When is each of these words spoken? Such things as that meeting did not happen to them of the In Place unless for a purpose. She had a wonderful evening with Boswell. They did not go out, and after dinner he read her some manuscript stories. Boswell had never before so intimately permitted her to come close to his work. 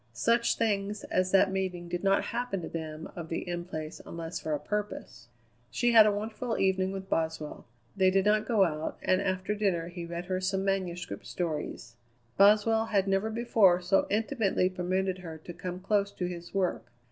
Such 0.13 0.55
things 0.57 1.03
as 1.11 1.29
that 1.31 1.51
meeting 1.51 1.87
did 1.87 2.03
not 2.03 2.23
happen 2.33 2.63
to 2.63 2.67
them 2.67 3.07
of 3.15 3.29
the 3.29 3.47
In 3.47 3.65
Place 3.65 4.01
unless 4.03 4.39
for 4.39 4.51
a 4.55 4.59
purpose. 4.59 5.27
She 5.69 5.91
had 5.91 6.07
a 6.07 6.11
wonderful 6.11 6.57
evening 6.57 6.91
with 6.91 7.07
Boswell. 7.07 7.67
They 7.95 8.09
did 8.09 8.25
not 8.25 8.47
go 8.47 8.63
out, 8.63 8.97
and 9.03 9.21
after 9.21 9.53
dinner 9.53 9.89
he 9.89 10.07
read 10.07 10.25
her 10.25 10.41
some 10.41 10.65
manuscript 10.65 11.27
stories. 11.27 11.97
Boswell 12.35 12.85
had 12.85 13.07
never 13.07 13.29
before 13.29 13.79
so 13.79 14.07
intimately 14.09 14.71
permitted 14.71 15.19
her 15.19 15.37
to 15.37 15.53
come 15.53 15.79
close 15.79 16.11
to 16.13 16.25
his 16.25 16.51
work. 16.51 16.91